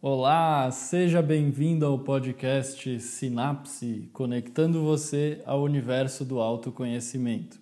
Olá, 0.00 0.70
seja 0.70 1.20
bem-vindo 1.20 1.84
ao 1.84 1.98
podcast 1.98 3.00
Sinapse, 3.00 4.08
conectando 4.12 4.84
você 4.84 5.42
ao 5.44 5.60
universo 5.64 6.24
do 6.24 6.38
autoconhecimento. 6.38 7.60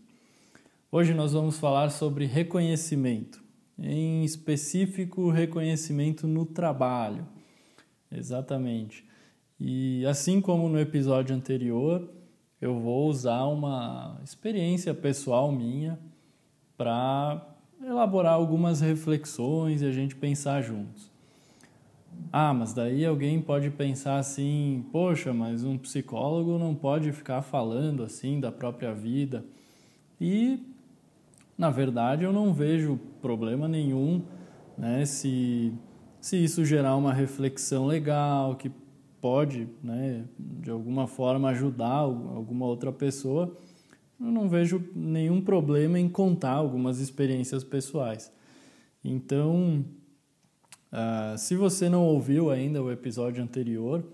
Hoje 0.92 1.14
nós 1.14 1.32
vamos 1.32 1.58
falar 1.58 1.88
sobre 1.88 2.26
reconhecimento, 2.26 3.42
em 3.78 4.22
específico 4.22 5.30
reconhecimento 5.30 6.26
no 6.28 6.44
trabalho. 6.44 7.26
Exatamente. 8.12 9.03
E 9.58 10.04
assim 10.04 10.38
como 10.38 10.68
no 10.68 10.78
episódio 10.78 11.34
anterior, 11.34 12.06
eu 12.60 12.78
vou 12.78 13.08
usar 13.08 13.44
uma 13.44 14.21
experiência 14.22 14.92
pessoal 14.92 15.50
minha 15.50 15.98
para 16.77 17.56
elaborar 17.82 18.34
algumas 18.34 18.82
reflexões 18.82 19.80
e 19.80 19.87
a 19.87 19.91
gente 19.91 20.14
pensar 20.14 20.60
juntos. 20.60 21.16
Ah, 22.38 22.52
mas 22.52 22.74
daí 22.74 23.02
alguém 23.02 23.41
pode 23.41 23.70
pensar 23.70 24.19
assim: 24.19 24.84
poxa, 24.92 25.33
mas 25.33 25.65
um 25.65 25.79
psicólogo 25.79 26.59
não 26.59 26.74
pode 26.74 27.11
ficar 27.11 27.41
falando 27.41 28.02
assim 28.02 28.38
da 28.38 28.52
própria 28.52 28.92
vida. 28.92 29.42
E, 30.20 30.61
na 31.56 31.70
verdade, 31.70 32.25
eu 32.25 32.34
não 32.34 32.52
vejo 32.52 33.01
problema 33.23 33.66
nenhum 33.66 34.20
né, 34.77 35.06
se, 35.06 35.73
se 36.20 36.37
isso 36.37 36.62
gerar 36.62 36.97
uma 36.97 37.11
reflexão 37.11 37.87
legal, 37.87 38.55
que 38.56 38.70
pode, 39.19 39.66
né, 39.83 40.27
de 40.39 40.70
alguma 40.70 41.06
forma, 41.06 41.48
ajudar 41.48 42.00
alguma 42.00 42.66
outra 42.66 42.92
pessoa. 42.92 43.56
Eu 44.20 44.27
não 44.27 44.47
vejo 44.47 44.87
nenhum 44.95 45.41
problema 45.41 45.98
em 45.98 46.06
contar 46.06 46.53
algumas 46.53 47.00
experiências 47.00 47.64
pessoais. 47.64 48.30
Então, 49.03 49.87
Uh, 50.93 51.37
se 51.37 51.57
você 51.57 51.89
não 51.89 52.05
ouviu 52.05 52.51
ainda 52.51 52.83
o 52.83 52.91
episódio 52.91 53.43
anterior, 53.43 54.05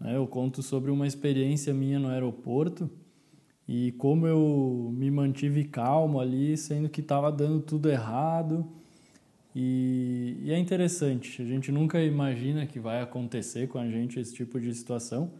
né, 0.00 0.16
eu 0.16 0.26
conto 0.26 0.62
sobre 0.62 0.90
uma 0.90 1.06
experiência 1.06 1.72
minha 1.74 1.98
no 1.98 2.08
aeroporto 2.08 2.90
e 3.68 3.92
como 3.92 4.26
eu 4.26 4.90
me 4.94 5.10
mantive 5.10 5.64
calmo 5.64 6.20
ali, 6.20 6.56
sendo 6.56 6.88
que 6.88 7.00
estava 7.00 7.32
dando 7.32 7.60
tudo 7.60 7.90
errado. 7.90 8.66
E, 9.54 10.36
e, 10.42 10.52
é 10.52 10.58
interessante, 10.58 11.40
a 11.40 11.44
gente 11.44 11.72
nunca 11.72 12.00
imagina 12.02 12.66
que 12.66 12.78
vai 12.78 13.00
acontecer 13.00 13.68
com 13.68 13.78
a 13.78 13.88
gente 13.88 14.20
esse 14.20 14.34
tipo 14.34 14.60
de 14.60 14.72
situação, 14.74 15.32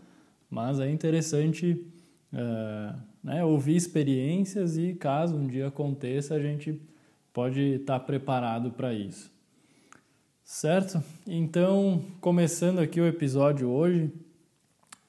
mas 0.49 0.81
é 0.81 0.91
interessante 0.91 1.87
uh, 2.33 2.99
né, 3.23 3.45
ouvir 3.45 3.77
experiências 3.77 4.79
e 4.79 4.95
caso 4.95 5.37
um 5.37 5.47
dia 5.47 5.69
aconteça, 5.69 6.35
a 6.35 6.41
gente 6.41 6.81
pode 7.33 7.61
estar 7.61 7.99
tá 7.99 8.05
preparado 8.05 8.71
para 8.71 8.95
isso. 8.95 9.36
Certo? 10.49 11.03
Então, 11.27 12.05
começando 12.21 12.79
aqui 12.79 13.01
o 13.01 13.07
episódio 13.07 13.69
hoje, 13.69 14.13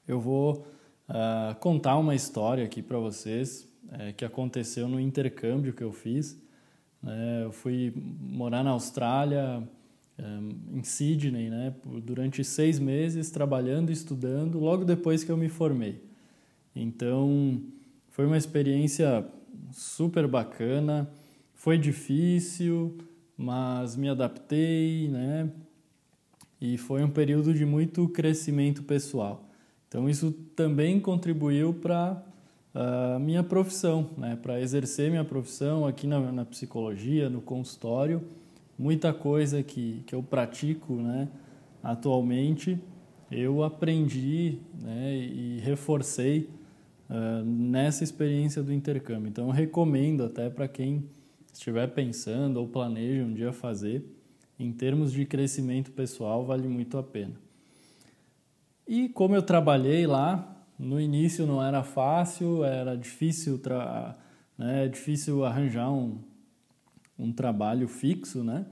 eu 0.06 0.20
vou 0.20 0.66
uh, 1.08 1.54
contar 1.60 1.96
uma 1.96 2.12
história 2.16 2.64
aqui 2.64 2.82
para 2.82 2.98
vocês 2.98 3.68
é, 3.92 4.12
que 4.12 4.24
aconteceu 4.24 4.88
no 4.88 4.98
intercâmbio 4.98 5.72
que 5.72 5.84
eu 5.84 5.92
fiz. 5.92 6.36
É, 7.06 7.44
eu 7.44 7.52
fui 7.52 7.94
morar 8.20 8.64
na 8.64 8.70
Austrália, 8.70 9.62
um, 10.18 10.78
em 10.78 10.82
Sydney, 10.82 11.48
né, 11.48 11.72
durante 12.02 12.42
seis 12.42 12.80
meses 12.80 13.30
trabalhando 13.30 13.90
e 13.90 13.92
estudando, 13.92 14.58
logo 14.58 14.84
depois 14.84 15.22
que 15.22 15.30
eu 15.30 15.36
me 15.36 15.48
formei. 15.48 16.02
Então, 16.74 17.62
foi 18.08 18.26
uma 18.26 18.36
experiência 18.36 19.24
super 19.70 20.26
bacana, 20.26 21.08
foi 21.54 21.78
difícil, 21.78 22.98
mas 23.38 23.94
me 23.94 24.08
adaptei, 24.08 25.06
né? 25.06 25.48
E 26.60 26.76
foi 26.76 27.04
um 27.04 27.08
período 27.08 27.54
de 27.54 27.64
muito 27.64 28.08
crescimento 28.08 28.82
pessoal. 28.82 29.44
Então 29.86 30.10
isso 30.10 30.32
também 30.56 30.98
contribuiu 30.98 31.72
para 31.72 32.20
a 32.74 33.16
uh, 33.16 33.20
minha 33.20 33.44
profissão, 33.44 34.10
né? 34.18 34.36
Para 34.42 34.60
exercer 34.60 35.08
minha 35.08 35.24
profissão 35.24 35.86
aqui 35.86 36.08
na, 36.08 36.32
na, 36.32 36.44
psicologia, 36.44 37.30
no 37.30 37.40
consultório, 37.40 38.22
muita 38.76 39.12
coisa 39.12 39.62
que 39.62 40.02
que 40.04 40.14
eu 40.16 40.22
pratico, 40.22 40.94
né? 40.94 41.28
Atualmente 41.80 42.76
eu 43.30 43.62
aprendi, 43.62 44.58
né? 44.82 45.14
E 45.14 45.60
reforcei 45.60 46.50
uh, 47.08 47.44
nessa 47.44 48.02
experiência 48.02 48.64
do 48.64 48.72
intercâmbio. 48.72 49.28
Então 49.28 49.48
recomendo 49.50 50.24
até 50.24 50.50
para 50.50 50.66
quem 50.66 51.04
estiver 51.58 51.88
pensando 51.88 52.58
ou 52.58 52.68
planeja 52.68 53.24
um 53.24 53.34
dia 53.34 53.52
fazer, 53.52 54.04
em 54.58 54.72
termos 54.72 55.12
de 55.12 55.26
crescimento 55.26 55.90
pessoal, 55.90 56.44
vale 56.46 56.68
muito 56.68 56.96
a 56.96 57.02
pena. 57.02 57.34
E 58.86 59.08
como 59.08 59.34
eu 59.34 59.42
trabalhei 59.42 60.06
lá, 60.06 60.64
no 60.78 61.00
início 61.00 61.46
não 61.46 61.62
era 61.62 61.82
fácil, 61.82 62.64
era 62.64 62.96
difícil, 62.96 63.60
né, 64.56 64.88
difícil 64.88 65.44
arranjar 65.44 65.92
um, 65.92 66.18
um 67.18 67.32
trabalho 67.32 67.88
fixo, 67.88 68.44
né? 68.44 68.64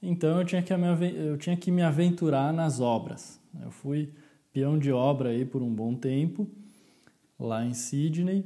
Então 0.00 0.38
eu 0.38 0.44
tinha, 0.44 0.62
que 0.62 0.76
me, 0.76 1.14
eu 1.14 1.36
tinha 1.36 1.56
que 1.56 1.70
me 1.70 1.82
aventurar 1.82 2.52
nas 2.52 2.80
obras. 2.80 3.40
Eu 3.60 3.70
fui 3.70 4.12
peão 4.52 4.78
de 4.78 4.92
obra 4.92 5.30
aí 5.30 5.44
por 5.44 5.62
um 5.62 5.72
bom 5.72 5.94
tempo, 5.94 6.48
lá 7.38 7.64
em 7.64 7.74
Sydney, 7.74 8.44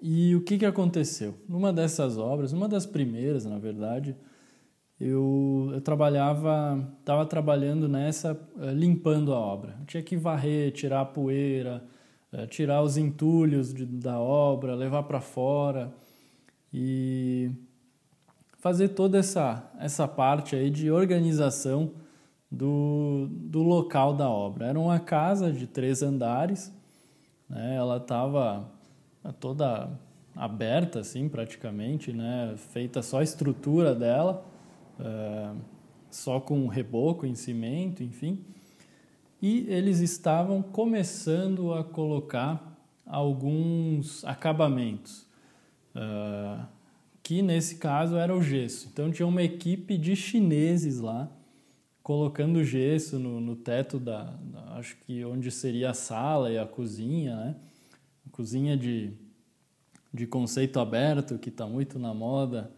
e 0.00 0.34
o 0.34 0.40
que, 0.40 0.58
que 0.58 0.66
aconteceu? 0.66 1.34
Numa 1.48 1.72
dessas 1.72 2.16
obras, 2.16 2.52
uma 2.52 2.68
das 2.68 2.86
primeiras, 2.86 3.44
na 3.44 3.58
verdade, 3.58 4.16
eu, 4.98 5.70
eu 5.72 5.80
trabalhava, 5.80 6.86
estava 7.00 7.26
trabalhando 7.26 7.88
nessa, 7.88 8.32
uh, 8.56 8.70
limpando 8.70 9.32
a 9.32 9.38
obra. 9.38 9.76
Eu 9.80 9.86
tinha 9.86 10.02
que 10.02 10.16
varrer, 10.16 10.72
tirar 10.72 11.00
a 11.00 11.04
poeira, 11.04 11.82
uh, 12.32 12.46
tirar 12.46 12.82
os 12.82 12.96
entulhos 12.96 13.74
de, 13.74 13.84
da 13.84 14.18
obra, 14.18 14.74
levar 14.74 15.02
para 15.04 15.20
fora 15.20 15.92
e 16.72 17.50
fazer 18.58 18.88
toda 18.88 19.18
essa, 19.18 19.70
essa 19.78 20.06
parte 20.06 20.54
aí 20.54 20.70
de 20.70 20.90
organização 20.90 21.92
do, 22.50 23.26
do 23.30 23.62
local 23.62 24.14
da 24.14 24.28
obra. 24.28 24.66
Era 24.66 24.78
uma 24.78 24.98
casa 24.98 25.52
de 25.52 25.66
três 25.66 26.02
andares, 26.02 26.72
né? 27.48 27.76
ela 27.76 27.96
estava 27.96 28.70
toda 29.38 29.90
aberta, 30.34 31.00
assim, 31.00 31.28
praticamente, 31.28 32.12
né? 32.12 32.54
Feita 32.72 33.02
só 33.02 33.20
a 33.20 33.22
estrutura 33.22 33.94
dela, 33.94 34.44
é, 34.98 35.50
só 36.10 36.40
com 36.40 36.66
reboco 36.66 37.26
em 37.26 37.34
cimento, 37.34 38.02
enfim. 38.02 38.44
E 39.42 39.66
eles 39.68 40.00
estavam 40.00 40.62
começando 40.62 41.72
a 41.72 41.82
colocar 41.82 42.78
alguns 43.06 44.24
acabamentos, 44.24 45.26
é, 45.94 46.58
que 47.22 47.42
nesse 47.42 47.76
caso 47.76 48.16
era 48.16 48.34
o 48.34 48.42
gesso. 48.42 48.88
Então 48.92 49.10
tinha 49.10 49.26
uma 49.26 49.42
equipe 49.42 49.96
de 49.96 50.14
chineses 50.14 51.00
lá, 51.00 51.28
colocando 52.02 52.64
gesso 52.64 53.18
no, 53.18 53.40
no 53.40 53.56
teto 53.56 53.98
da, 53.98 54.34
acho 54.76 54.96
que 55.06 55.24
onde 55.24 55.50
seria 55.50 55.90
a 55.90 55.94
sala 55.94 56.50
e 56.50 56.58
a 56.58 56.66
cozinha, 56.66 57.36
né? 57.36 57.56
Cozinha 58.32 58.76
de, 58.76 59.12
de 60.12 60.26
conceito 60.26 60.80
aberto, 60.80 61.38
que 61.38 61.48
está 61.48 61.66
muito 61.66 61.98
na 61.98 62.14
moda, 62.14 62.70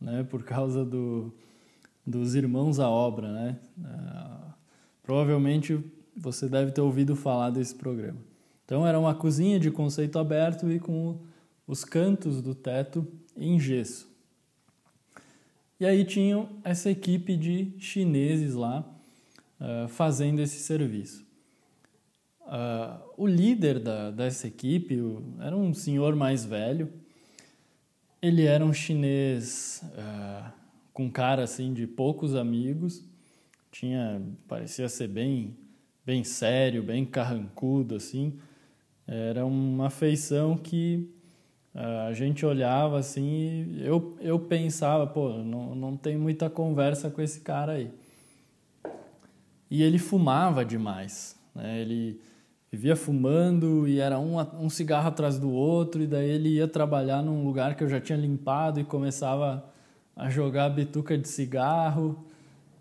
né, 0.00 0.22
por 0.24 0.42
causa 0.44 0.84
do, 0.84 1.32
dos 2.06 2.34
irmãos 2.34 2.78
à 2.80 2.88
obra. 2.88 3.32
Né? 3.32 3.58
Uh, 3.78 4.52
provavelmente 5.02 5.78
você 6.16 6.48
deve 6.48 6.72
ter 6.72 6.80
ouvido 6.80 7.16
falar 7.16 7.50
desse 7.50 7.74
programa. 7.74 8.18
Então, 8.64 8.86
era 8.86 8.98
uma 8.98 9.14
cozinha 9.14 9.58
de 9.58 9.70
conceito 9.70 10.18
aberto 10.18 10.70
e 10.70 10.78
com 10.78 11.18
os 11.66 11.84
cantos 11.84 12.40
do 12.40 12.54
teto 12.54 13.06
em 13.36 13.58
gesso. 13.58 14.08
E 15.78 15.86
aí 15.86 16.04
tinham 16.04 16.48
essa 16.62 16.90
equipe 16.90 17.36
de 17.36 17.72
chineses 17.78 18.54
lá 18.54 18.84
uh, 19.60 19.88
fazendo 19.88 20.40
esse 20.40 20.60
serviço. 20.60 21.24
Uh, 22.50 23.00
o 23.16 23.26
líder 23.28 23.78
da, 23.78 24.10
dessa 24.10 24.48
equipe 24.48 25.00
o, 25.00 25.22
era 25.40 25.56
um 25.56 25.72
senhor 25.72 26.16
mais 26.16 26.44
velho. 26.44 26.92
Ele 28.20 28.44
era 28.44 28.64
um 28.64 28.72
chinês 28.72 29.84
uh, 29.84 30.52
com 30.92 31.08
cara 31.08 31.44
assim 31.44 31.72
de 31.72 31.86
poucos 31.86 32.34
amigos. 32.34 33.04
Tinha 33.70 34.20
parecia 34.48 34.88
ser 34.88 35.06
bem 35.06 35.56
bem 36.04 36.24
sério, 36.24 36.82
bem 36.82 37.04
carrancudo 37.04 37.94
assim. 37.94 38.36
Era 39.06 39.46
uma 39.46 39.88
feição 39.88 40.56
que 40.56 41.08
uh, 41.72 42.08
a 42.08 42.12
gente 42.12 42.44
olhava 42.44 42.98
assim 42.98 43.28
e 43.76 43.86
eu, 43.86 44.16
eu 44.20 44.40
pensava, 44.40 45.06
pô, 45.06 45.28
não, 45.38 45.76
não 45.76 45.96
tem 45.96 46.16
muita 46.16 46.50
conversa 46.50 47.08
com 47.08 47.22
esse 47.22 47.42
cara 47.42 47.74
aí. 47.74 47.92
E 49.70 49.84
ele 49.84 50.00
fumava 50.00 50.64
demais. 50.64 51.38
Né? 51.54 51.80
Ele 51.80 52.20
vivia 52.70 52.94
fumando 52.94 53.88
e 53.88 53.98
era 53.98 54.18
um, 54.18 54.38
um 54.62 54.70
cigarro 54.70 55.08
atrás 55.08 55.38
do 55.38 55.50
outro, 55.50 56.02
e 56.02 56.06
daí 56.06 56.30
ele 56.30 56.50
ia 56.50 56.68
trabalhar 56.68 57.22
num 57.22 57.44
lugar 57.44 57.74
que 57.74 57.82
eu 57.82 57.88
já 57.88 58.00
tinha 58.00 58.16
limpado 58.16 58.78
e 58.78 58.84
começava 58.84 59.64
a 60.14 60.30
jogar 60.30 60.68
bituca 60.68 61.18
de 61.18 61.28
cigarro. 61.28 62.24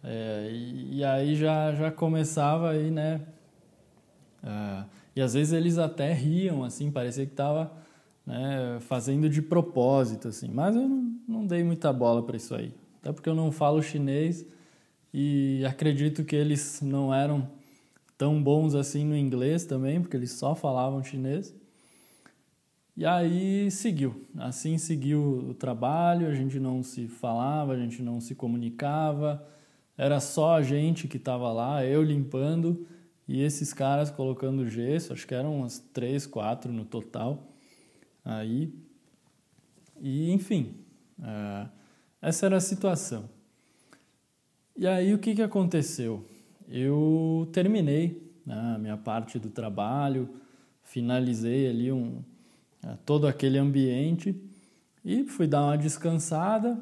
É, 0.04 0.50
e, 0.52 0.98
e, 0.98 1.04
aí 1.04 1.36
já, 1.36 1.74
já 1.74 1.92
começava 1.92 2.72
aí, 2.72 2.92
né? 2.92 3.22
Uh, 4.44 4.86
e 5.16 5.22
às 5.22 5.34
vezes 5.34 5.52
eles 5.52 5.78
até 5.78 6.14
riam, 6.14 6.64
assim, 6.64 6.90
parecia 6.92 7.26
que 7.26 7.34
estava 7.34 7.72
né, 8.26 8.78
fazendo 8.82 9.28
de 9.28 9.42
propósito, 9.42 10.28
assim. 10.28 10.50
Mas 10.50 10.76
eu 10.76 10.88
não, 10.88 11.16
não 11.28 11.48
dei 11.48 11.64
muita 11.64 11.92
bola 11.92 12.24
para 12.24 12.38
isso 12.38 12.56
aí. 12.56 12.74
Até 13.02 13.12
porque 13.12 13.28
eu 13.28 13.36
não 13.36 13.52
falo 13.52 13.82
chinês 13.82 14.46
e 15.14 15.64
acredito 15.66 16.24
que 16.24 16.36
eles 16.36 16.80
não 16.82 17.14
eram 17.14 17.50
tão 18.20 18.44
bons 18.44 18.76
assim 18.76 19.06
no 19.06 19.16
inglês 19.16 19.64
também, 19.64 20.02
porque 20.02 20.18
eles 20.18 20.34
só 20.34 20.54
falavam 20.54 21.02
chinês. 21.02 21.56
E 22.98 23.06
aí 23.06 23.72
seguiu, 23.72 24.28
assim 24.38 24.78
seguiu 24.78 25.48
o 25.50 25.54
trabalho, 25.54 26.28
a 26.28 26.36
gente 26.36 26.60
não 26.60 26.84
se 26.84 27.08
falava, 27.08 27.72
a 27.72 27.78
gente 27.78 28.04
não 28.04 28.20
se 28.20 28.36
comunicava, 28.36 29.48
era 29.98 30.20
só 30.20 30.56
a 30.56 30.62
gente 30.62 31.08
que 31.08 31.16
estava 31.16 31.50
lá, 31.54 31.86
eu 31.86 32.04
limpando 32.04 32.86
e 33.26 33.42
esses 33.42 33.74
caras 33.74 34.12
colocando 34.12 34.68
gesso, 34.68 35.14
acho 35.14 35.26
que 35.26 35.34
eram 35.34 35.60
umas 35.60 35.80
três, 35.80 36.28
quatro 36.28 36.74
no 36.74 36.84
total. 36.84 37.54
Aí, 38.26 38.74
e 40.02 40.30
enfim, 40.34 40.76
uh, 41.20 41.70
essa 42.22 42.48
era 42.48 42.58
a 42.58 42.62
situação. 42.62 43.30
E 44.76 44.86
aí 44.86 45.14
o 45.14 45.20
que, 45.20 45.36
que 45.36 45.42
aconteceu? 45.42 46.26
Eu 46.70 47.50
terminei 47.52 48.32
né, 48.46 48.76
a 48.76 48.78
minha 48.78 48.98
parte 48.98 49.38
do 49.40 49.50
trabalho, 49.50 50.30
finalizei 50.84 51.68
ali 51.68 51.92
um, 51.92 52.24
uh, 52.84 52.98
todo 53.06 53.28
aquele 53.28 53.58
ambiente 53.58 54.40
e 55.04 55.24
fui 55.26 55.48
dar 55.48 55.66
uma 55.66 55.78
descansada 55.78 56.80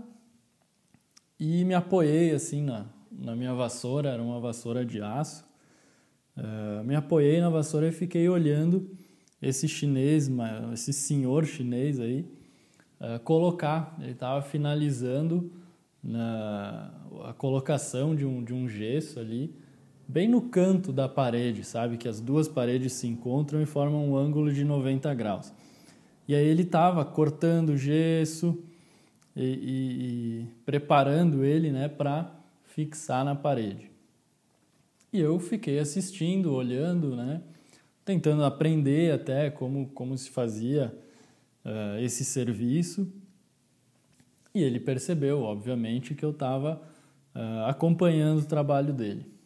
e 1.39 1.63
me 1.65 1.73
apoiei 1.73 2.31
assim 2.31 2.61
na, 2.61 2.85
na 3.11 3.35
minha 3.35 3.53
vassoura, 3.53 4.09
era 4.09 4.21
uma 4.21 4.39
vassoura 4.39 4.85
de 4.85 5.01
aço, 5.01 5.47
Uh, 6.37 6.83
me 6.83 6.93
apoiei 6.93 7.41
na 7.41 7.49
vassoura 7.49 7.87
e 7.87 7.91
fiquei 7.91 8.29
olhando 8.29 8.91
esse 9.41 9.67
chinês, 9.67 10.29
esse 10.71 10.93
senhor 10.93 11.45
chinês 11.45 11.99
aí, 11.99 12.27
uh, 13.01 13.19
colocar. 13.23 13.97
Ele 13.99 14.11
estava 14.11 14.43
finalizando 14.43 15.51
na, 16.03 16.93
a 17.25 17.33
colocação 17.33 18.15
de 18.15 18.23
um, 18.23 18.43
de 18.43 18.53
um 18.53 18.69
gesso 18.69 19.19
ali, 19.19 19.51
bem 20.07 20.27
no 20.27 20.41
canto 20.41 20.93
da 20.93 21.09
parede, 21.09 21.63
sabe? 21.63 21.97
Que 21.97 22.07
as 22.07 22.21
duas 22.21 22.47
paredes 22.47 22.93
se 22.93 23.07
encontram 23.07 23.61
e 23.61 23.65
formam 23.65 24.09
um 24.09 24.15
ângulo 24.15 24.53
de 24.53 24.63
90 24.63 25.13
graus. 25.13 25.53
E 26.27 26.33
aí 26.33 26.45
ele 26.45 26.63
estava 26.63 27.03
cortando 27.03 27.77
gesso 27.77 28.63
e, 29.35 29.43
e, 29.43 30.41
e 30.41 30.47
preparando 30.65 31.43
ele 31.43 31.71
né, 31.71 31.87
para 31.87 32.33
fixar 32.63 33.25
na 33.25 33.35
parede. 33.35 33.91
E 35.11 35.19
eu 35.19 35.39
fiquei 35.39 35.79
assistindo, 35.79 36.53
olhando, 36.53 37.15
né? 37.15 37.41
Tentando 38.03 38.43
aprender 38.43 39.13
até 39.13 39.49
como, 39.49 39.87
como 39.89 40.17
se 40.17 40.29
fazia 40.29 40.93
uh, 41.65 41.99
esse 41.99 42.23
serviço. 42.23 43.11
E 44.53 44.61
ele 44.61 44.79
percebeu, 44.79 45.41
obviamente, 45.41 46.13
que 46.13 46.23
eu 46.23 46.31
estava 46.31 46.81
uh, 47.35 47.65
acompanhando 47.67 48.39
o 48.39 48.45
trabalho 48.45 48.93
dele. 48.93 49.36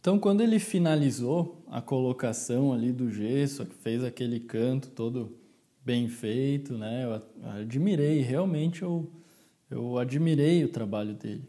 Então, 0.00 0.18
quando 0.18 0.42
ele 0.42 0.58
finalizou 0.58 1.64
a 1.68 1.80
colocação 1.82 2.72
ali 2.72 2.92
do 2.92 3.10
gesso, 3.10 3.66
fez 3.82 4.04
aquele 4.04 4.40
canto 4.40 4.90
todo 4.90 5.36
bem 5.84 6.08
feito, 6.08 6.76
né? 6.76 7.04
Eu 7.04 7.22
admirei, 7.50 8.20
realmente 8.20 8.82
eu, 8.82 9.10
eu 9.70 9.98
admirei 9.98 10.64
o 10.64 10.68
trabalho 10.68 11.14
dele. 11.14 11.48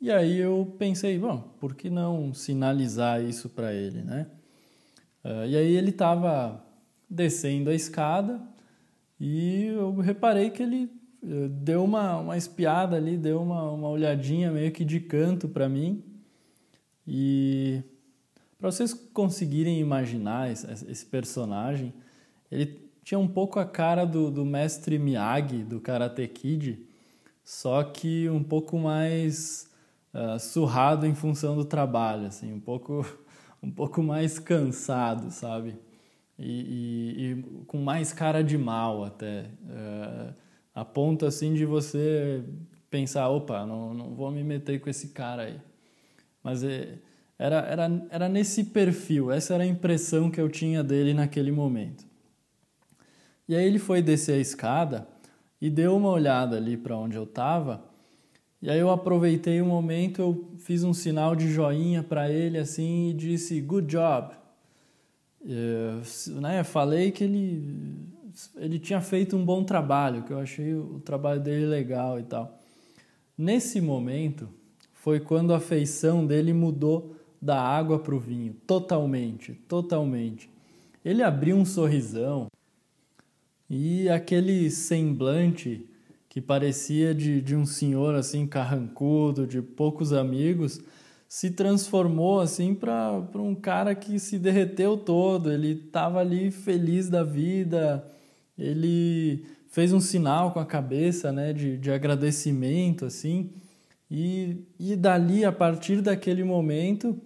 E 0.00 0.12
aí 0.12 0.38
eu 0.38 0.76
pensei, 0.78 1.18
bom, 1.18 1.40
por 1.58 1.74
que 1.74 1.90
não 1.90 2.32
sinalizar 2.32 3.20
isso 3.22 3.48
para 3.48 3.74
ele, 3.74 4.02
né? 4.02 4.28
Uh, 5.24 5.44
e 5.46 5.56
aí 5.56 5.74
ele 5.74 5.90
estava 5.90 6.64
descendo 7.10 7.68
a 7.68 7.74
escada 7.74 8.40
e 9.18 9.64
eu 9.66 9.96
reparei 9.96 10.50
que 10.50 10.62
ele 10.62 10.84
uh, 11.20 11.48
deu 11.48 11.82
uma, 11.82 12.18
uma 12.18 12.36
espiada 12.36 12.96
ali, 12.96 13.16
deu 13.16 13.42
uma, 13.42 13.72
uma 13.72 13.88
olhadinha 13.88 14.52
meio 14.52 14.70
que 14.70 14.84
de 14.84 15.00
canto 15.00 15.48
para 15.48 15.68
mim. 15.68 16.04
E 17.10 17.82
para 18.58 18.70
vocês 18.70 18.92
conseguirem 18.92 19.80
imaginar 19.80 20.50
esse, 20.50 21.06
personagem, 21.06 21.94
ele 22.52 22.90
tinha 23.02 23.18
um 23.18 23.26
pouco 23.26 23.58
a 23.58 23.64
cara 23.64 24.04
do, 24.04 24.30
do 24.30 24.44
mestre 24.44 24.98
Miyagi, 24.98 25.64
do 25.64 25.80
Karate 25.80 26.28
Kid, 26.28 26.86
só 27.42 27.82
que 27.82 28.28
um 28.28 28.42
pouco 28.42 28.78
mais 28.78 29.70
uh, 30.12 30.38
surrado 30.38 31.06
em 31.06 31.14
função 31.14 31.56
do 31.56 31.64
trabalho, 31.64 32.26
assim, 32.26 32.52
um 32.52 32.60
pouco, 32.60 33.06
um 33.62 33.70
pouco 33.70 34.02
mais 34.02 34.38
cansado, 34.38 35.30
sabe? 35.30 35.76
E, 36.38 36.44
e, 36.46 37.22
e 37.22 37.64
com 37.66 37.78
mais 37.78 38.12
cara 38.12 38.44
de 38.44 38.58
mal 38.58 39.02
até, 39.02 39.46
uh, 39.64 40.34
a 40.74 40.84
ponto 40.84 41.24
assim 41.24 41.54
de 41.54 41.64
você 41.64 42.44
pensar, 42.90 43.30
opa, 43.30 43.64
não, 43.64 43.94
não 43.94 44.14
vou 44.14 44.30
me 44.30 44.44
meter 44.44 44.78
com 44.78 44.90
esse 44.90 45.08
cara 45.08 45.44
aí. 45.44 45.67
Mas 46.48 46.64
é, 46.64 46.98
era, 47.38 47.56
era, 47.60 48.06
era 48.10 48.28
nesse 48.28 48.64
perfil, 48.64 49.30
essa 49.30 49.54
era 49.54 49.64
a 49.64 49.66
impressão 49.66 50.30
que 50.30 50.40
eu 50.40 50.48
tinha 50.48 50.82
dele 50.82 51.12
naquele 51.12 51.52
momento. 51.52 52.04
E 53.46 53.54
aí 53.54 53.66
ele 53.66 53.78
foi 53.78 54.00
descer 54.00 54.36
a 54.36 54.38
escada 54.38 55.06
e 55.60 55.68
deu 55.68 55.96
uma 55.96 56.10
olhada 56.10 56.56
ali 56.56 56.76
para 56.76 56.96
onde 56.96 57.16
eu 57.16 57.24
estava 57.24 57.88
e 58.60 58.68
aí 58.68 58.78
eu 58.78 58.90
aproveitei 58.90 59.60
o 59.60 59.66
momento, 59.66 60.20
eu 60.20 60.50
fiz 60.58 60.82
um 60.82 60.92
sinal 60.92 61.36
de 61.36 61.48
joinha 61.48 62.02
para 62.02 62.28
ele 62.28 62.58
assim 62.58 63.10
e 63.10 63.14
disse 63.14 63.60
good 63.60 63.86
job. 63.86 64.34
Eu, 65.44 66.40
né, 66.40 66.64
falei 66.64 67.12
que 67.12 67.22
ele 67.22 68.18
ele 68.56 68.78
tinha 68.78 69.00
feito 69.00 69.36
um 69.36 69.44
bom 69.44 69.64
trabalho, 69.64 70.22
que 70.22 70.32
eu 70.32 70.38
achei 70.38 70.74
o 70.74 71.00
trabalho 71.00 71.40
dele 71.40 71.66
legal 71.66 72.18
e 72.18 72.24
tal. 72.24 72.58
Nesse 73.36 73.80
momento 73.80 74.48
foi 75.00 75.20
quando 75.20 75.54
a 75.54 75.60
feição 75.60 76.26
dele 76.26 76.52
mudou 76.52 77.14
da 77.40 77.60
água 77.60 77.98
para 77.98 78.14
o 78.14 78.18
vinho, 78.18 78.54
totalmente, 78.66 79.54
totalmente. 79.68 80.50
Ele 81.04 81.22
abriu 81.22 81.56
um 81.56 81.64
sorrisão 81.64 82.48
e 83.70 84.08
aquele 84.08 84.70
semblante 84.70 85.86
que 86.28 86.40
parecia 86.40 87.14
de, 87.14 87.40
de 87.40 87.54
um 87.54 87.64
senhor 87.64 88.14
assim 88.14 88.46
carrancudo, 88.46 89.46
de 89.46 89.62
poucos 89.62 90.12
amigos, 90.12 90.80
se 91.28 91.50
transformou 91.50 92.40
assim 92.40 92.74
para 92.74 93.22
um 93.36 93.54
cara 93.54 93.94
que 93.94 94.18
se 94.18 94.38
derreteu 94.38 94.96
todo. 94.96 95.52
Ele 95.52 95.84
estava 95.86 96.20
ali 96.20 96.50
feliz 96.50 97.08
da 97.08 97.22
vida, 97.22 98.04
ele 98.58 99.44
fez 99.68 99.92
um 99.92 100.00
sinal 100.00 100.50
com 100.52 100.58
a 100.58 100.66
cabeça 100.66 101.30
né, 101.30 101.52
de, 101.52 101.76
de 101.76 101.90
agradecimento 101.90 103.04
assim. 103.04 103.50
E, 104.10 104.64
e 104.78 104.96
dali, 104.96 105.44
a 105.44 105.52
partir 105.52 106.00
daquele 106.00 106.42
momento, 106.42 107.20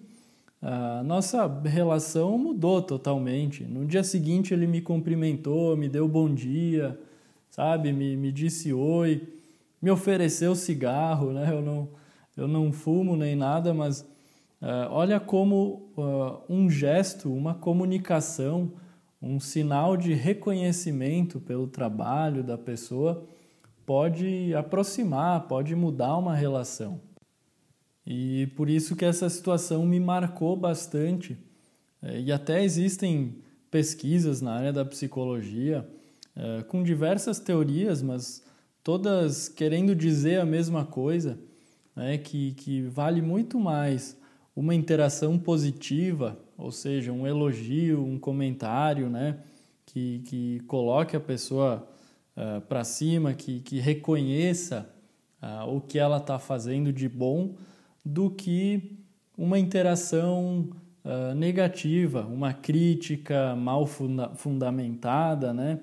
a 0.60 1.02
nossa 1.02 1.46
relação 1.64 2.36
mudou 2.36 2.82
totalmente. 2.82 3.64
No 3.64 3.84
dia 3.84 4.02
seguinte, 4.02 4.52
ele 4.52 4.66
me 4.66 4.80
cumprimentou, 4.80 5.76
me 5.76 5.88
deu 5.88 6.08
bom 6.08 6.32
dia 6.32 6.98
sabe? 7.52 7.92
Me, 7.92 8.16
me 8.16 8.32
disse 8.32 8.72
oi, 8.72 9.28
me 9.80 9.90
ofereceu 9.90 10.54
cigarro, 10.54 11.32
né? 11.32 11.48
Eu 11.52 11.60
não, 11.60 11.88
eu 12.36 12.48
não 12.48 12.72
fumo 12.72 13.14
nem 13.14 13.36
nada, 13.36 13.74
mas 13.74 14.00
uh, 14.00 14.88
olha 14.90 15.20
como 15.20 15.92
uh, 15.96 16.40
um 16.48 16.68
gesto, 16.70 17.32
uma 17.32 17.54
comunicação, 17.54 18.72
um 19.20 19.38
sinal 19.38 19.98
de 19.98 20.14
reconhecimento 20.14 21.38
pelo 21.38 21.66
trabalho 21.66 22.42
da 22.42 22.56
pessoa 22.56 23.28
pode 23.86 24.54
aproximar, 24.54 25.46
pode 25.48 25.74
mudar 25.74 26.16
uma 26.16 26.34
relação. 26.34 27.00
E 28.06 28.48
por 28.56 28.68
isso 28.68 28.96
que 28.96 29.04
essa 29.04 29.28
situação 29.28 29.86
me 29.86 30.00
marcou 30.00 30.56
bastante. 30.56 31.38
Eh, 32.02 32.22
e 32.22 32.32
até 32.32 32.62
existem 32.64 33.36
pesquisas 33.70 34.40
na 34.40 34.52
área 34.52 34.72
da 34.72 34.84
psicologia 34.84 35.88
é, 36.34 36.62
com 36.62 36.82
diversas 36.82 37.38
teorias, 37.38 38.02
mas 38.02 38.42
todas 38.82 39.48
querendo 39.48 39.94
dizer 39.94 40.40
a 40.40 40.46
mesma 40.46 40.84
coisa, 40.84 41.38
né, 41.94 42.16
que, 42.18 42.52
que 42.52 42.82
vale 42.82 43.20
muito 43.20 43.60
mais 43.60 44.18
uma 44.56 44.74
interação 44.74 45.38
positiva, 45.38 46.38
ou 46.56 46.70
seja, 46.70 47.12
um 47.12 47.26
elogio, 47.26 48.02
um 48.04 48.18
comentário, 48.18 49.08
né, 49.08 49.38
que, 49.86 50.20
que 50.20 50.60
coloque 50.60 51.16
a 51.16 51.20
pessoa 51.20 51.86
uh, 52.36 52.60
para 52.62 52.84
cima, 52.84 53.34
que, 53.34 53.60
que 53.60 53.78
reconheça 53.78 54.88
uh, 55.42 55.74
o 55.74 55.80
que 55.80 55.98
ela 55.98 56.18
está 56.18 56.38
fazendo 56.38 56.92
de 56.92 57.08
bom, 57.08 57.54
do 58.04 58.30
que 58.30 58.98
uma 59.36 59.58
interação 59.58 60.70
uh, 61.04 61.34
negativa, 61.34 62.26
uma 62.26 62.52
crítica 62.52 63.54
mal 63.56 63.86
funda 63.86 64.30
fundamentada, 64.34 65.52
né? 65.52 65.80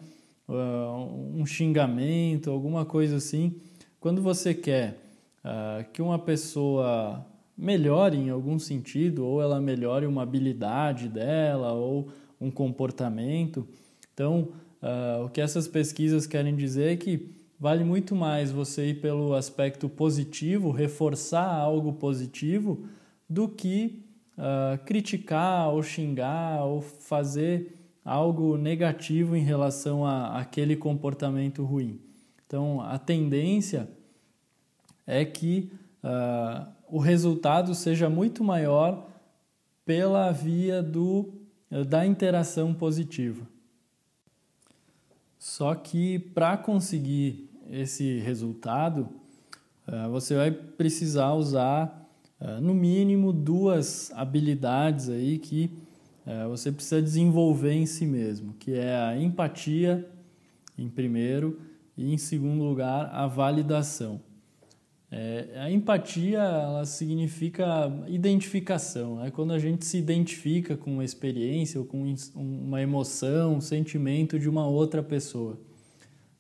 um 0.52 1.46
xingamento, 1.46 2.50
alguma 2.50 2.84
coisa 2.84 3.18
assim, 3.18 3.56
quando 4.00 4.20
você 4.20 4.52
quer 4.52 4.98
que 5.94 6.02
uma 6.02 6.18
pessoa 6.18 7.24
melhore 7.56 8.18
em 8.18 8.32
algum 8.32 8.58
sentido, 8.58 9.24
ou 9.24 9.44
ela 9.44 9.62
melhore 9.62 10.08
uma 10.08 10.24
habilidade 10.24 11.08
dela, 11.08 11.74
ou 11.74 12.10
um 12.40 12.50
comportamento. 12.50 13.68
Então, 14.14 14.50
uh, 14.82 15.26
o 15.26 15.30
que 15.30 15.42
essas 15.42 15.68
pesquisas 15.68 16.26
querem 16.28 16.56
dizer 16.56 16.94
é 16.94 16.98
que 16.98 17.36
vale 17.60 17.84
muito 17.84 18.16
mais 18.16 18.52
você 18.52 18.88
ir 18.88 19.02
pelo 19.02 19.34
aspecto 19.34 19.90
positivo, 19.90 20.72
reforçar 20.72 21.48
algo 21.48 21.94
positivo, 21.94 22.86
do 23.30 23.48
que 23.48 24.04
uh, 24.38 24.84
criticar 24.86 25.70
ou 25.70 25.84
xingar 25.84 26.64
ou 26.64 26.82
fazer 26.82 27.76
algo 28.04 28.58
negativo 28.58 29.36
em 29.36 29.44
relação 29.44 30.06
a 30.06 30.40
aquele 30.40 30.76
comportamento 30.76 31.64
ruim. 31.64 32.00
Então, 32.48 32.82
a 32.82 32.98
tendência 32.98 33.88
é 35.06 35.24
que 35.26 35.72
uh, 36.04 36.66
o 36.90 36.98
resultado 36.98 37.76
seja 37.76 38.10
muito 38.10 38.44
maior 38.44 39.08
pela 39.86 40.32
via 40.32 40.82
do, 40.82 41.34
da 41.88 42.06
interação 42.06 42.74
positiva. 42.74 43.46
Só 45.40 45.74
que 45.74 46.20
para 46.20 46.58
conseguir 46.58 47.50
esse 47.72 48.20
resultado, 48.20 49.08
uh, 49.88 50.12
você 50.12 50.36
vai 50.36 50.52
precisar 50.52 51.34
usar 51.34 52.08
uh, 52.42 52.60
no 52.62 52.76
mínimo 52.76 53.32
duas 53.32 54.12
habilidades 54.14 55.10
aí 55.10 55.40
que 55.40 55.72
você 56.48 56.72
precisa 56.72 57.02
desenvolver 57.02 57.74
em 57.74 57.88
si 57.88 58.06
mesmo, 58.06 58.54
que 58.60 58.74
é 58.74 58.96
a 58.96 59.20
empatia 59.20 60.08
em 60.78 60.88
primeiro 60.88 61.60
e 61.98 62.14
em 62.14 62.20
segundo 62.20 62.64
lugar 62.64 63.10
a 63.12 63.26
validação. 63.26 64.22
É, 65.12 65.60
a 65.60 65.72
empatia 65.72 66.38
ela 66.38 66.86
significa 66.86 67.92
identificação, 68.08 69.24
é 69.26 69.32
quando 69.32 69.54
a 69.54 69.58
gente 69.58 69.84
se 69.84 69.98
identifica 69.98 70.78
com 70.78 70.94
uma 70.94 71.04
experiência 71.04 71.80
ou 71.80 71.86
com 71.86 72.14
uma 72.36 72.80
emoção, 72.80 73.56
um 73.56 73.62
sentimento 73.62 74.38
de 74.38 74.48
uma 74.48 74.68
outra 74.68 75.02
pessoa. 75.02 75.60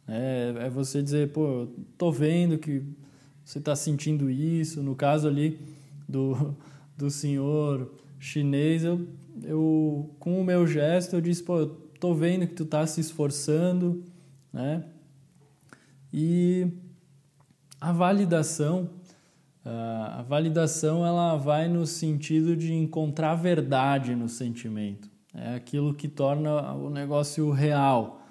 É, 0.07 0.53
é 0.65 0.69
você 0.69 1.01
dizer, 1.01 1.31
pô, 1.31 1.67
tô 1.97 2.11
vendo 2.11 2.59
que 2.59 2.83
você 3.43 3.57
está 3.57 3.75
sentindo 3.75 4.29
isso. 4.29 4.83
No 4.83 4.95
caso 4.95 5.27
ali 5.27 5.59
do, 6.07 6.55
do 6.95 7.09
senhor 7.09 7.91
chinês, 8.19 8.83
eu, 8.83 9.07
eu 9.43 10.09
com 10.19 10.39
o 10.39 10.43
meu 10.43 10.67
gesto 10.67 11.15
eu 11.15 11.21
disse, 11.21 11.41
pô, 11.41 11.65
tô 11.99 12.13
vendo 12.13 12.45
que 12.45 12.53
tu 12.53 12.63
está 12.63 12.85
se 12.85 13.01
esforçando, 13.01 14.03
né? 14.53 14.83
E 16.13 16.67
a 17.79 17.91
validação, 17.91 18.89
a 19.63 20.23
validação 20.27 21.05
ela 21.05 21.35
vai 21.37 21.67
no 21.67 21.85
sentido 21.85 22.55
de 22.55 22.73
encontrar 22.73 23.35
verdade 23.35 24.15
no 24.15 24.27
sentimento. 24.27 25.09
É 25.33 25.55
aquilo 25.55 25.93
que 25.93 26.07
torna 26.07 26.73
o 26.73 26.89
negócio 26.89 27.51
real, 27.51 28.21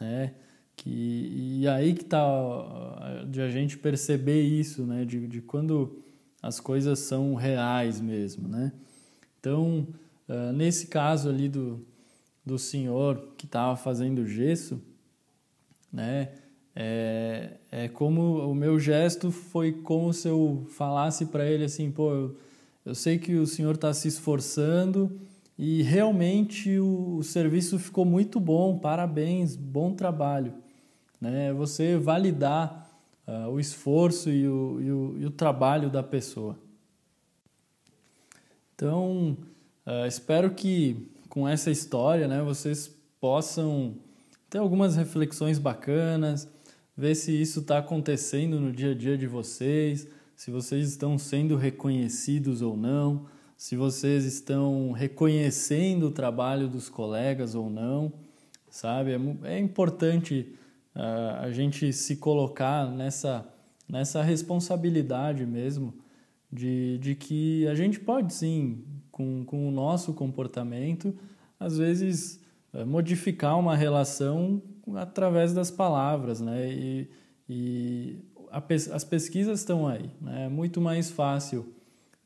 né? 0.00 0.34
Que, 0.74 1.60
e 1.60 1.68
aí 1.68 1.92
que 1.92 2.02
está 2.02 3.24
de 3.28 3.42
a 3.42 3.50
gente 3.50 3.76
perceber 3.76 4.42
isso, 4.42 4.86
né? 4.86 5.04
De, 5.04 5.26
de 5.26 5.42
quando 5.42 6.02
as 6.42 6.58
coisas 6.58 6.98
são 7.00 7.34
reais 7.34 8.00
mesmo, 8.00 8.48
né? 8.48 8.72
Então, 9.38 9.86
nesse 10.54 10.86
caso 10.86 11.28
ali 11.28 11.48
do, 11.48 11.84
do 12.44 12.58
senhor 12.58 13.34
que 13.36 13.44
estava 13.44 13.76
fazendo 13.76 14.26
gesso, 14.26 14.80
né? 15.92 16.32
É, 16.74 17.50
é 17.70 17.88
como 17.88 18.50
o 18.50 18.54
meu 18.54 18.78
gesto 18.78 19.30
foi 19.30 19.72
como 19.72 20.12
se 20.12 20.28
eu 20.28 20.66
falasse 20.70 21.26
para 21.26 21.44
ele 21.44 21.64
assim, 21.64 21.90
pô, 21.90 22.12
eu, 22.12 22.36
eu, 22.86 22.94
sei 22.94 23.18
que 23.18 23.34
o 23.34 23.46
senhor 23.46 23.74
está 23.74 23.92
se 23.92 24.06
esforçando 24.08 25.10
e 25.58 25.82
realmente 25.82 26.78
o, 26.78 27.16
o, 27.18 27.22
serviço 27.22 27.78
ficou 27.78 28.04
muito 28.04 28.38
bom, 28.38 28.78
parabéns, 28.78 29.56
bom 29.56 29.92
trabalho. 29.92 30.54
Né? 31.20 31.52
Você 31.52 31.98
validar 31.98 32.88
uh, 33.26 33.48
o 33.48 33.60
esforço 33.60 34.30
e 34.30 34.48
o, 34.48 34.80
e, 34.80 34.90
o, 34.90 35.16
e 35.18 35.26
o, 35.26 35.30
trabalho 35.30 35.90
da 35.90 36.02
pessoa. 36.02 36.56
Então, 38.74 39.36
uh, 39.86 40.06
espero 40.06 40.50
que 40.52 41.10
com 41.28 41.46
essa 41.46 41.70
história 41.70 42.26
né, 42.26 42.40
vocês 42.42 42.90
possam 43.20 43.94
ter 44.48 44.58
algumas 44.58 44.96
reflexões 44.96 45.58
bacanas, 45.58 46.48
ver 46.96 47.14
se 47.14 47.32
isso 47.32 47.60
está 47.60 47.78
acontecendo 47.78 48.60
no 48.60 48.72
dia 48.72 48.92
a 48.92 48.94
dia 48.94 49.16
de 49.16 49.26
vocês, 49.26 50.08
se 50.34 50.50
vocês 50.50 50.88
estão 50.88 51.18
sendo 51.18 51.56
reconhecidos 51.56 52.62
ou 52.62 52.76
não, 52.76 53.26
se 53.56 53.76
vocês 53.76 54.24
estão 54.24 54.90
reconhecendo 54.92 56.06
o 56.06 56.10
trabalho 56.10 56.66
dos 56.66 56.88
colegas 56.88 57.54
ou 57.54 57.68
não, 57.68 58.10
sabe? 58.70 59.10
É, 59.12 59.54
é 59.56 59.58
importante 59.58 60.54
uh, 60.96 61.42
a 61.42 61.50
gente 61.50 61.92
se 61.92 62.16
colocar 62.16 62.90
nessa, 62.90 63.46
nessa 63.86 64.22
responsabilidade 64.22 65.44
mesmo 65.44 65.92
de, 66.50 66.96
de 66.98 67.14
que 67.14 67.66
a 67.68 67.74
gente 67.74 68.00
pode 68.00 68.32
sim, 68.32 68.82
com, 69.12 69.44
com 69.44 69.68
o 69.68 69.70
nosso 69.70 70.14
comportamento, 70.14 71.14
às 71.58 71.76
vezes 71.76 72.40
uh, 72.72 72.86
modificar 72.86 73.58
uma 73.58 73.76
relação 73.76 74.62
através 74.96 75.52
das 75.52 75.70
palavras, 75.70 76.40
né? 76.40 76.70
E, 76.70 77.08
e 77.48 78.18
a, 78.50 78.62
as 78.94 79.04
pesquisas 79.04 79.60
estão 79.60 79.86
aí, 79.86 80.10
né? 80.20 80.46
É 80.46 80.48
muito 80.48 80.80
mais 80.80 81.10
fácil 81.10 81.72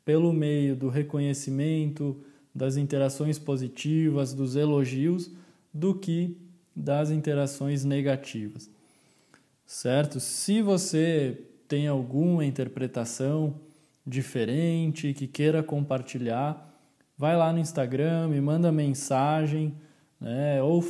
pelo 0.04 0.33
meio 0.33 0.76
do 0.76 0.88
reconhecimento, 0.88 2.23
das 2.54 2.76
interações 2.76 3.38
positivas, 3.38 4.35
dos 4.35 4.54
elogios, 4.54 5.30
do 5.73 5.94
que 5.94 6.37
das 6.75 7.11
interações 7.11 7.85
negativas. 7.85 8.71
Certo? 9.66 10.21
Se 10.21 10.61
você 10.61 11.38
tem 11.66 11.88
alguma 11.88 12.44
interpretação 12.44 13.54
diferente 14.06 15.14
que 15.14 15.26
queira 15.26 15.62
compartilhar, 15.62 16.73
vai 17.16 17.37
lá 17.37 17.52
no 17.52 17.59
Instagram, 17.59 18.28
me 18.28 18.40
manda 18.40 18.71
mensagem, 18.71 19.75
né? 20.21 20.62
ou 20.62 20.83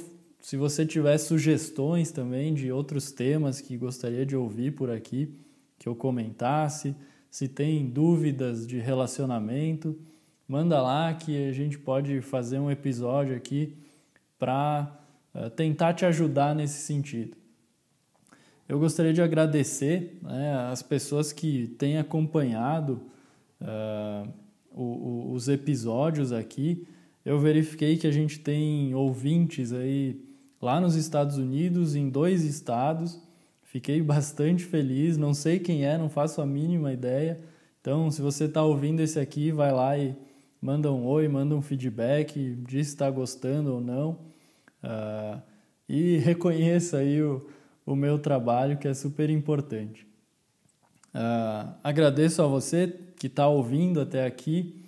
se 0.45 0.59
você 0.59 0.85
tiver 0.85 1.17
sugestões 1.17 2.13
também 2.13 2.53
de 2.53 2.71
outros 2.71 3.11
temas 3.11 3.63
que 3.63 3.79
gostaria 3.79 4.27
de 4.27 4.37
ouvir 4.37 4.73
por 4.73 4.91
aqui, 4.91 5.35
que 5.79 5.89
eu 5.89 5.97
comentasse, 5.97 6.95
se 7.31 7.49
tem 7.49 7.89
dúvidas 7.89 8.67
de 8.67 8.79
relacionamento, 8.79 9.99
manda 10.47 10.83
lá 10.83 11.15
que 11.15 11.49
a 11.49 11.51
gente 11.51 11.79
pode 11.79 12.21
fazer 12.21 12.59
um 12.59 12.71
episódio 12.71 13.35
aqui 13.35 13.75
para 14.39 14.95
eh, 15.33 15.49
tentar 15.49 15.95
te 15.95 16.05
ajudar 16.05 16.55
nesse 16.55 16.83
sentido. 16.83 17.39
Eu 18.69 18.79
gostaria 18.79 19.15
de 19.15 19.23
agradecer 19.23 20.19
né, 20.21 20.69
as 20.71 20.83
pessoas 20.83 21.33
que 21.33 21.69
têm 21.79 21.97
acompanhado 21.97 23.01
uh, 23.63 24.29
o, 24.71 24.83
o, 24.83 25.33
os 25.33 25.49
episódios 25.49 26.33
aqui. 26.33 26.87
Eu 27.25 27.39
verifiquei 27.39 27.97
que 27.97 28.07
a 28.07 28.13
gente 28.13 28.41
tem 28.41 28.95
ouvintes 28.95 29.73
aí 29.73 30.23
lá 30.65 30.81
nos 30.81 30.97
Estados 30.97 31.37
Unidos, 31.37 31.95
em 31.95 32.09
dois 32.09 32.43
estados. 32.43 33.21
Fiquei 33.63 34.01
bastante 34.01 34.65
feliz, 34.65 35.17
não 35.19 35.35
sei 35.35 35.59
quem 35.59 35.85
é, 35.85 35.99
não 35.99 36.09
faço 36.09 36.41
a 36.41 36.47
mínima 36.47 36.93
ideia. 36.93 37.39
Então, 37.81 38.11
se 38.11 38.23
você 38.23 38.45
está 38.45 38.63
ouvindo 38.63 39.01
esse 39.01 39.21
aqui, 39.21 39.53
vai 39.53 39.71
lá 39.71 39.99
e 39.99 40.17
manda 40.61 40.91
um 40.91 41.05
oi, 41.05 41.29
manda 41.29 41.55
um 41.55 41.61
feedback, 41.61 42.57
diz 42.67 42.87
se 42.87 42.95
está 42.95 43.11
gostando 43.11 43.75
ou 43.75 43.81
não. 43.81 44.19
Uh, 44.83 45.43
e 45.87 46.17
reconheça 46.17 46.97
aí 46.99 47.21
o, 47.21 47.47
o 47.85 47.95
meu 47.95 48.19
trabalho, 48.19 48.79
que 48.79 48.89
é 48.89 48.95
super 48.95 49.29
importante. 49.29 50.07
Uh, 51.15 51.75
agradeço 51.85 52.41
a 52.43 52.47
você 52.47 52.93
que 53.17 53.27
está 53.27 53.47
ouvindo 53.47 54.01
até 54.01 54.25
aqui. 54.25 54.83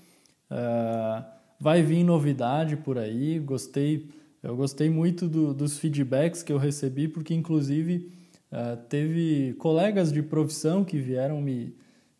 Uh, 0.50 1.22
vai 1.60 1.82
vir 1.82 2.02
novidade 2.02 2.76
por 2.76 2.96
aí. 2.96 3.38
Gostei 3.38 4.08
eu 4.46 4.56
gostei 4.56 4.88
muito 4.88 5.28
do, 5.28 5.52
dos 5.52 5.78
feedbacks 5.78 6.42
que 6.42 6.52
eu 6.52 6.58
recebi, 6.58 7.08
porque 7.08 7.34
inclusive 7.34 8.12
uh, 8.52 8.76
teve 8.88 9.54
colegas 9.54 10.12
de 10.12 10.22
profissão 10.22 10.84
que 10.84 10.98
vieram 10.98 11.40
me, 11.40 11.74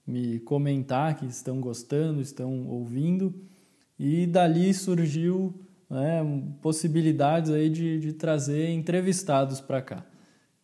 me 0.07 0.41
comentar 0.41 1.17
que 1.17 1.27
estão 1.27 1.61
gostando, 1.61 2.21
estão 2.21 2.67
ouvindo, 2.67 3.35
e 3.99 4.27
dali 4.27 4.75
surgiu 4.75 5.55
né, 5.89 6.23
possibilidades 6.61 7.51
aí 7.51 7.71
de, 7.71 8.01
de 8.01 8.13
trazer 8.13 8.71
entrevistados 8.71 9.61
para 9.61 9.81
cá. 9.81 10.05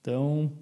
Então, 0.01 0.53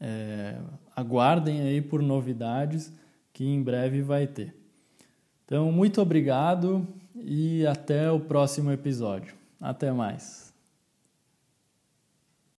é, 0.00 0.56
aguardem 0.94 1.60
aí 1.60 1.82
por 1.82 2.00
novidades 2.00 2.92
que 3.32 3.44
em 3.44 3.62
breve 3.62 4.00
vai 4.00 4.26
ter. 4.26 4.54
Então, 5.44 5.72
muito 5.72 6.00
obrigado 6.00 6.86
e 7.16 7.66
até 7.66 8.10
o 8.10 8.20
próximo 8.20 8.70
episódio. 8.70 9.43
Até 9.64 9.90
mais. 9.90 10.43